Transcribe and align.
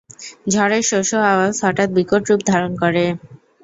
ঝড়ের 0.53 0.83
শো 0.89 0.99
শো 1.09 1.17
আওয়াজ 1.31 1.53
হঠাৎ 1.63 1.89
বিকটরূপ 1.97 2.39
ধারণ 2.51 2.71
করে। 2.81 3.03